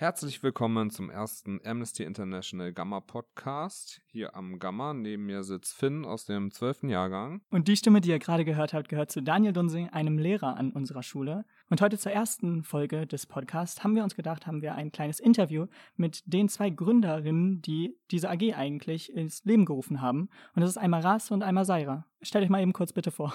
[0.00, 4.00] Herzlich willkommen zum ersten Amnesty International Gamma Podcast.
[4.06, 4.94] Hier am Gamma.
[4.94, 6.84] Neben mir sitzt Finn aus dem 12.
[6.84, 7.42] Jahrgang.
[7.50, 10.72] Und die Stimme, die ihr gerade gehört habt, gehört zu Daniel Dunsing, einem Lehrer an
[10.72, 11.44] unserer Schule.
[11.68, 15.20] Und heute zur ersten Folge des Podcasts haben wir uns gedacht, haben wir ein kleines
[15.20, 15.66] Interview
[15.96, 20.30] mit den zwei Gründerinnen, die diese AG eigentlich ins Leben gerufen haben.
[20.54, 22.06] Und das ist einmal Ras und einmal Saira.
[22.22, 23.34] Stellt euch mal eben kurz bitte vor.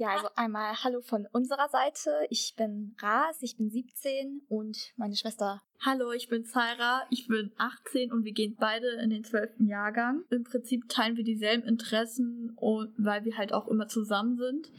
[0.00, 2.26] Ja, also einmal Hallo von unserer Seite.
[2.30, 5.60] Ich bin Ras, ich bin 17 und meine Schwester.
[5.84, 9.68] Hallo, ich bin Zaira, ich bin 18 und wir gehen beide in den 12.
[9.68, 10.24] Jahrgang.
[10.30, 14.72] Im Prinzip teilen wir dieselben Interessen und weil wir halt auch immer zusammen sind.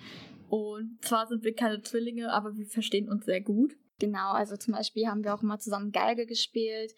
[0.49, 3.75] Und zwar sind wir keine Zwillinge, aber wir verstehen uns sehr gut.
[3.99, 6.95] Genau, also zum Beispiel haben wir auch immer zusammen Geige gespielt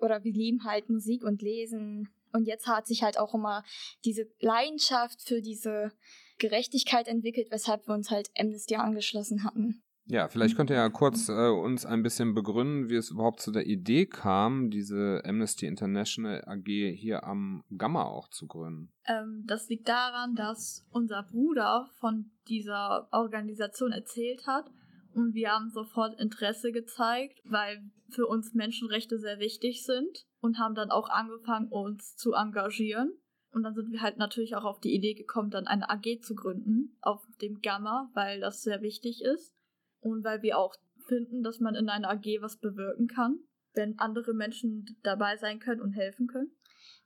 [0.00, 2.08] oder wir lieben halt Musik und Lesen.
[2.32, 3.62] Und jetzt hat sich halt auch immer
[4.04, 5.92] diese Leidenschaft für diese
[6.40, 9.82] Gerechtigkeit entwickelt, weshalb wir uns halt Amnesty angeschlossen hatten.
[10.06, 13.52] Ja, vielleicht könnt ihr ja kurz äh, uns ein bisschen begründen, wie es überhaupt zu
[13.52, 18.92] der Idee kam, diese Amnesty International AG hier am Gamma auch zu gründen.
[19.06, 24.68] Ähm, das liegt daran, dass unser Bruder von dieser Organisation erzählt hat
[25.14, 30.74] und wir haben sofort Interesse gezeigt, weil für uns Menschenrechte sehr wichtig sind und haben
[30.74, 33.12] dann auch angefangen, uns zu engagieren.
[33.52, 36.34] Und dann sind wir halt natürlich auch auf die Idee gekommen, dann eine AG zu
[36.34, 39.54] gründen auf dem Gamma, weil das sehr wichtig ist.
[40.00, 40.74] Und weil wir auch
[41.06, 43.40] finden, dass man in einer AG was bewirken kann,
[43.74, 46.52] wenn andere Menschen dabei sein können und helfen können.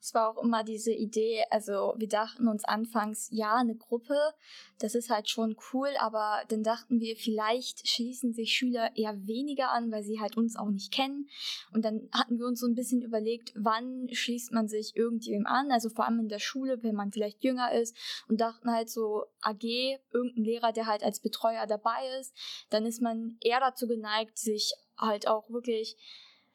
[0.04, 4.14] Es war auch immer diese Idee, also wir dachten uns anfangs, ja, eine Gruppe,
[4.78, 9.70] das ist halt schon cool, aber dann dachten wir, vielleicht schließen sich Schüler eher weniger
[9.70, 11.30] an, weil sie halt uns auch nicht kennen.
[11.72, 15.72] Und dann hatten wir uns so ein bisschen überlegt, wann schließt man sich irgendjemandem an,
[15.72, 17.96] also vor allem in der Schule, wenn man vielleicht jünger ist
[18.28, 19.64] und dachten halt so, AG,
[20.12, 22.36] irgendein Lehrer, der halt als Betreuer dabei ist,
[22.68, 25.96] dann ist man eher dazu geneigt, sich halt auch wirklich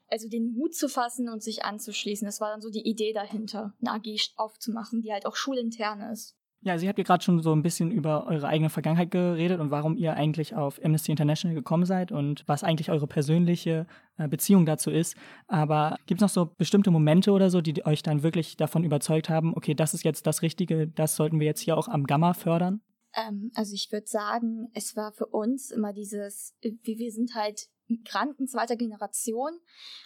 [0.09, 2.25] also den Mut zu fassen und sich anzuschließen.
[2.25, 6.35] Das war dann so die Idee dahinter, eine AG aufzumachen, die halt auch schulintern ist.
[6.61, 9.71] Ja, Sie habt ja gerade schon so ein bisschen über eure eigene Vergangenheit geredet und
[9.71, 13.87] warum ihr eigentlich auf Amnesty International gekommen seid und was eigentlich eure persönliche
[14.17, 15.15] äh, Beziehung dazu ist.
[15.47, 19.29] Aber gibt es noch so bestimmte Momente oder so, die euch dann wirklich davon überzeugt
[19.29, 22.33] haben, okay, das ist jetzt das Richtige, das sollten wir jetzt hier auch am Gamma
[22.33, 22.81] fördern?
[23.15, 27.69] Ähm, also ich würde sagen, es war für uns immer dieses, wie wir sind halt
[27.89, 29.59] Migranten zweiter Generation.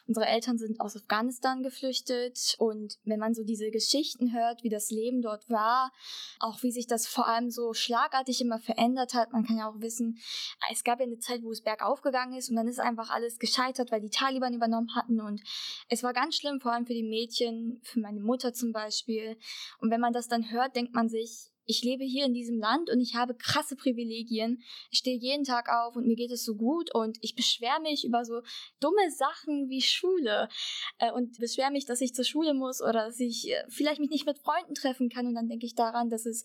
[0.07, 4.89] Unsere Eltern sind aus Afghanistan geflüchtet und wenn man so diese Geschichten hört, wie das
[4.89, 5.91] Leben dort war,
[6.39, 9.79] auch wie sich das vor allem so schlagartig immer verändert hat, man kann ja auch
[9.79, 10.19] wissen,
[10.71, 13.37] es gab ja eine Zeit, wo es bergauf gegangen ist und dann ist einfach alles
[13.39, 15.41] gescheitert, weil die Taliban übernommen hatten und
[15.89, 19.37] es war ganz schlimm, vor allem für die Mädchen, für meine Mutter zum Beispiel.
[19.79, 22.89] Und wenn man das dann hört, denkt man sich, ich lebe hier in diesem Land
[22.89, 24.61] und ich habe krasse Privilegien.
[24.89, 28.05] Ich stehe jeden Tag auf und mir geht es so gut und ich beschwere mich
[28.05, 28.41] über so
[28.79, 30.49] dumme Sachen wie Schule
[30.99, 34.09] äh, und beschwere mich, dass ich zur Schule muss oder dass ich äh, vielleicht mich
[34.09, 36.43] nicht mit Freunden treffen kann und dann denke ich daran, dass es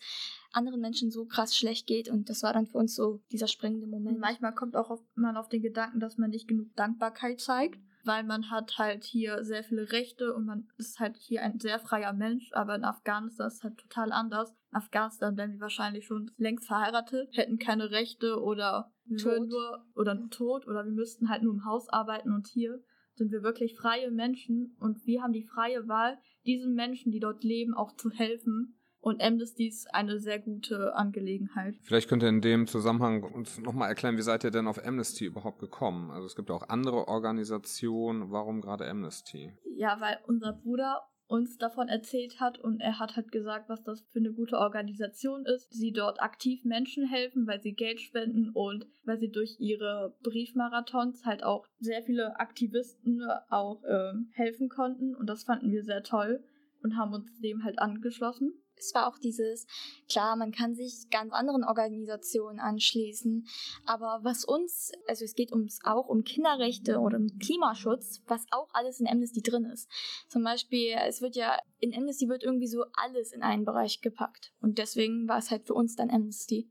[0.52, 3.86] anderen Menschen so krass schlecht geht und das war dann für uns so dieser springende
[3.86, 4.18] Moment.
[4.18, 8.50] Manchmal kommt auch man auf den Gedanken, dass man nicht genug Dankbarkeit zeigt weil man
[8.50, 12.50] hat halt hier sehr viele Rechte und man ist halt hier ein sehr freier Mensch,
[12.52, 14.50] aber in Afghanistan ist es halt total anders.
[14.72, 19.48] In Afghanistan wären wir wahrscheinlich schon längst verheiratet, hätten keine Rechte oder tot.
[19.48, 22.82] nur oder tot oder wir müssten halt nur im Haus arbeiten und hier
[23.14, 27.44] sind wir wirklich freie Menschen und wir haben die freie Wahl, diesen Menschen, die dort
[27.44, 31.76] leben, auch zu helfen und Amnesty ist eine sehr gute Angelegenheit.
[31.82, 35.24] Vielleicht könnt ihr in dem Zusammenhang uns nochmal erklären, wie seid ihr denn auf Amnesty
[35.24, 36.10] überhaupt gekommen?
[36.10, 38.30] Also es gibt ja auch andere Organisationen.
[38.30, 39.52] Warum gerade Amnesty?
[39.76, 44.00] Ja, weil unser Bruder uns davon erzählt hat und er hat halt gesagt, was das
[44.12, 45.70] für eine gute Organisation ist.
[45.70, 51.26] Sie dort aktiv Menschen helfen, weil sie Geld spenden und weil sie durch ihre Briefmarathons
[51.26, 56.42] halt auch sehr viele Aktivisten auch äh, helfen konnten und das fanden wir sehr toll
[56.82, 59.66] und haben uns dem halt angeschlossen es war auch dieses,
[60.10, 63.46] klar, man kann sich ganz anderen Organisationen anschließen,
[63.84, 68.68] aber was uns, also es geht uns auch um Kinderrechte oder um Klimaschutz, was auch
[68.72, 69.88] alles in Amnesty drin ist.
[70.28, 74.52] Zum Beispiel, es wird ja, in Amnesty wird irgendwie so alles in einen Bereich gepackt.
[74.60, 76.70] Und deswegen war es halt für uns dann Amnesty.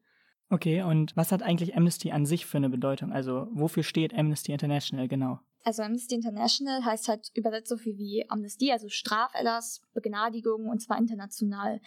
[0.49, 3.11] Okay, und was hat eigentlich Amnesty an sich für eine Bedeutung?
[3.11, 5.39] Also wofür steht Amnesty International genau?
[5.67, 10.97] Also Amnesty International heißt halt übersetzt so viel wie Amnestie, also Straferlass, Begnadigung und zwar
[10.97, 11.81] international.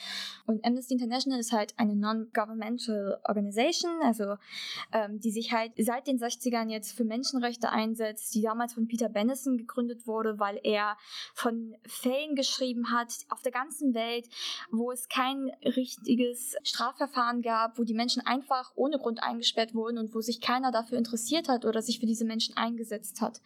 [0.45, 4.35] Und Amnesty International ist halt eine non-governmental Organization, also
[4.93, 9.09] ähm, die sich halt seit den 60ern jetzt für Menschenrechte einsetzt, die damals von Peter
[9.09, 10.99] Bennison gegründet wurde, weil er
[11.33, 14.29] von Fällen geschrieben hat auf der ganzen Welt,
[14.71, 20.15] wo es kein richtiges Strafverfahren gab, wo die Menschen einfach ohne Grund eingesperrt wurden und
[20.15, 23.41] wo sich keiner dafür interessiert hat oder sich für diese Menschen eingesetzt hat.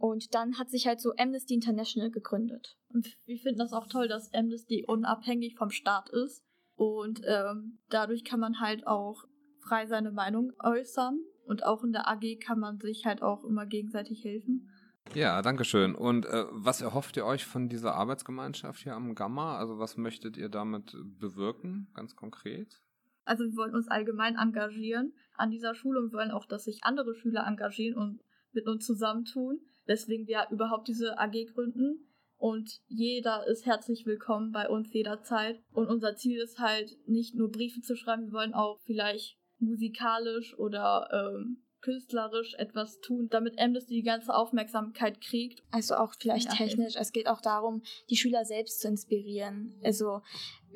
[0.00, 2.78] Und dann hat sich halt so Amnesty International gegründet.
[2.88, 6.42] Und wir finden das auch toll, dass Amnesty unabhängig vom Staat ist.
[6.74, 9.24] Und ähm, dadurch kann man halt auch
[9.62, 11.20] frei seine Meinung äußern.
[11.44, 14.70] Und auch in der AG kann man sich halt auch immer gegenseitig helfen.
[15.12, 15.94] Ja, danke schön.
[15.94, 19.58] Und äh, was erhofft ihr euch von dieser Arbeitsgemeinschaft hier am Gamma?
[19.58, 22.80] Also was möchtet ihr damit bewirken, ganz konkret?
[23.26, 27.14] Also wir wollen uns allgemein engagieren an dieser Schule und wollen auch, dass sich andere
[27.14, 29.60] Schüler engagieren und mit uns zusammentun.
[29.90, 32.06] Deswegen wir überhaupt diese AG gründen.
[32.36, 35.60] Und jeder ist herzlich willkommen bei uns jederzeit.
[35.72, 40.56] Und unser Ziel ist halt nicht nur Briefe zu schreiben, wir wollen auch vielleicht musikalisch
[40.56, 45.64] oder ähm, künstlerisch etwas tun, damit Amnesty die ganze Aufmerksamkeit kriegt.
[45.72, 46.94] Also auch vielleicht ja, technisch.
[46.96, 49.74] Es geht auch darum, die Schüler selbst zu inspirieren.
[49.82, 50.22] Also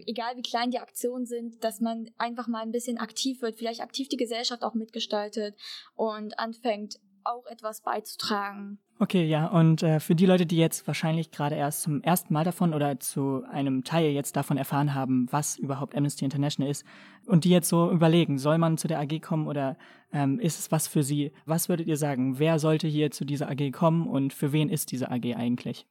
[0.07, 3.81] egal wie klein die Aktionen sind, dass man einfach mal ein bisschen aktiv wird, vielleicht
[3.81, 5.55] aktiv die Gesellschaft auch mitgestaltet
[5.95, 8.79] und anfängt auch etwas beizutragen.
[9.01, 12.45] Okay, ja, und äh, für die Leute, die jetzt wahrscheinlich gerade erst zum ersten Mal
[12.45, 16.85] davon oder zu einem Teil jetzt davon erfahren haben, was überhaupt Amnesty International ist,
[17.27, 19.77] und die jetzt so überlegen, soll man zu der AG kommen oder
[20.13, 21.33] ähm, ist es was für sie?
[21.45, 22.39] Was würdet ihr sagen?
[22.39, 25.89] Wer sollte hier zu dieser AG kommen und für wen ist diese AG eigentlich?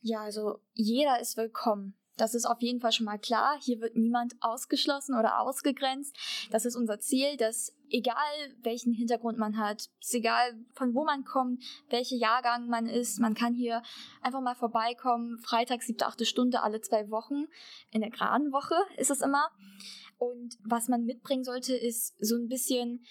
[0.00, 1.94] Ja, also jeder ist willkommen.
[2.18, 3.56] Das ist auf jeden Fall schon mal klar.
[3.60, 6.16] Hier wird niemand ausgeschlossen oder ausgegrenzt.
[6.50, 8.14] Das ist unser Ziel, dass egal
[8.62, 13.54] welchen Hintergrund man hat, egal von wo man kommt, welche Jahrgang man ist, man kann
[13.54, 13.82] hier
[14.20, 15.38] einfach mal vorbeikommen.
[15.38, 17.46] Freitag, siebte, achte Stunde alle zwei Wochen.
[17.92, 19.50] In der geraden Woche ist es immer.
[20.18, 23.04] Und was man mitbringen sollte, ist so ein bisschen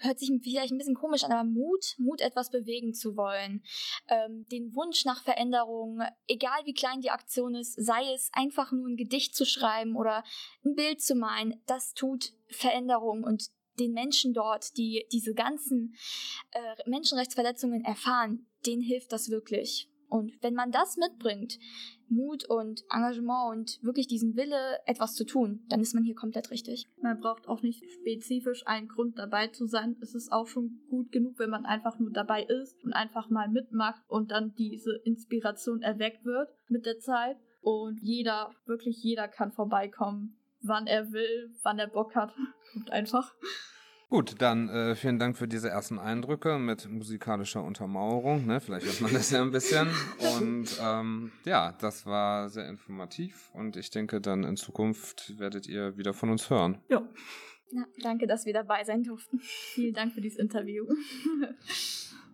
[0.00, 3.62] hört sich vielleicht ein bisschen komisch an, aber Mut, Mut etwas bewegen zu wollen,
[4.08, 8.88] ähm, den Wunsch nach Veränderung, egal wie klein die Aktion ist, sei es einfach nur
[8.88, 10.24] ein Gedicht zu schreiben oder
[10.64, 15.96] ein Bild zu malen, das tut Veränderung und den Menschen dort, die diese ganzen
[16.52, 19.90] äh, Menschenrechtsverletzungen erfahren, denen hilft das wirklich.
[20.08, 21.58] Und wenn man das mitbringt,
[22.08, 26.50] Mut und Engagement und wirklich diesen Wille, etwas zu tun, dann ist man hier komplett
[26.50, 26.86] richtig.
[27.00, 29.96] Man braucht auch nicht spezifisch einen Grund dabei zu sein.
[30.00, 33.48] Es ist auch schon gut genug, wenn man einfach nur dabei ist und einfach mal
[33.48, 37.36] mitmacht und dann diese Inspiration erweckt wird mit der Zeit.
[37.60, 42.32] Und jeder, wirklich jeder kann vorbeikommen, wann er will, wann er Bock hat.
[42.72, 43.34] Kommt einfach.
[44.08, 48.46] Gut, dann äh, vielen Dank für diese ersten Eindrücke mit musikalischer Untermauerung.
[48.46, 48.60] Ne?
[48.60, 49.88] Vielleicht hört man das ja ein bisschen.
[50.38, 55.96] Und ähm, ja, das war sehr informativ und ich denke, dann in Zukunft werdet ihr
[55.96, 56.78] wieder von uns hören.
[56.88, 57.02] Ja.
[57.72, 59.40] ja danke, dass wir dabei sein durften.
[59.40, 60.86] Vielen Dank für dieses Interview.